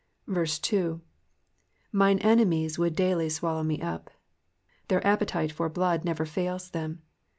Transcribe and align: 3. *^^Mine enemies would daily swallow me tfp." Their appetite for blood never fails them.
3. 0.25 0.33
*^^Mine 0.35 2.19
enemies 2.25 2.79
would 2.79 2.95
daily 2.95 3.29
swallow 3.29 3.61
me 3.61 3.77
tfp." 3.77 4.07
Their 4.87 5.05
appetite 5.05 5.51
for 5.51 5.69
blood 5.69 6.03
never 6.03 6.25
fails 6.25 6.71
them. 6.71 7.03